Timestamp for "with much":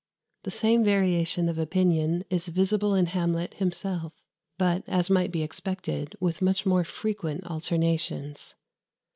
6.19-6.65